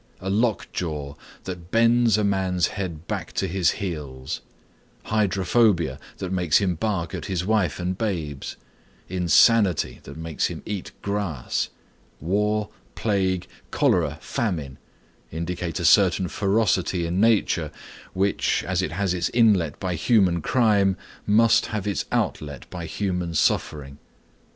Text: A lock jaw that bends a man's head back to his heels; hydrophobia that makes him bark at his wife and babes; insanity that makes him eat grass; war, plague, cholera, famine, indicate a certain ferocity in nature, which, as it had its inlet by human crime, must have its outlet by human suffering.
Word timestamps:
A 0.19 0.31
lock 0.31 0.67
jaw 0.73 1.13
that 1.43 1.69
bends 1.69 2.17
a 2.17 2.23
man's 2.23 2.69
head 2.69 3.05
back 3.05 3.33
to 3.33 3.47
his 3.47 3.69
heels; 3.77 4.41
hydrophobia 5.03 5.99
that 6.17 6.31
makes 6.31 6.57
him 6.57 6.73
bark 6.73 7.13
at 7.13 7.25
his 7.27 7.45
wife 7.45 7.79
and 7.79 7.95
babes; 7.99 8.55
insanity 9.09 9.99
that 10.01 10.17
makes 10.17 10.47
him 10.47 10.63
eat 10.65 10.91
grass; 11.03 11.69
war, 12.19 12.69
plague, 12.95 13.45
cholera, 13.69 14.17
famine, 14.21 14.79
indicate 15.31 15.79
a 15.79 15.85
certain 15.85 16.27
ferocity 16.27 17.05
in 17.05 17.19
nature, 17.19 17.69
which, 18.13 18.63
as 18.63 18.81
it 18.81 18.93
had 18.93 19.13
its 19.13 19.29
inlet 19.35 19.79
by 19.79 19.93
human 19.93 20.41
crime, 20.41 20.97
must 21.27 21.67
have 21.67 21.85
its 21.85 22.05
outlet 22.11 22.67
by 22.71 22.87
human 22.87 23.35
suffering. 23.35 23.99